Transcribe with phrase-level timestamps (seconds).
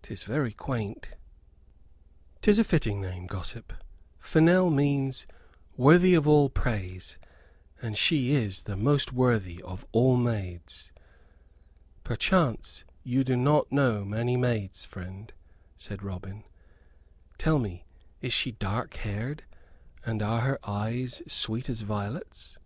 [0.00, 1.10] 'Tis very quaint."
[2.40, 3.74] "'Tis a fitting name, gossip.
[4.18, 5.26] Fennel means
[5.76, 7.18] 'Worthy of all praise,'
[7.82, 10.92] and she is the most worthy of all maids."
[12.04, 15.30] "Perchance you do not know many maids, friend,"
[15.76, 16.44] said Robin.
[17.36, 17.84] "Tell me,
[18.22, 19.42] is she dark haired,
[20.06, 22.56] and are her eyes sweet as violets?"